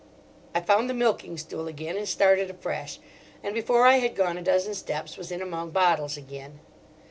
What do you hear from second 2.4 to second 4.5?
afresh, and before I had gone a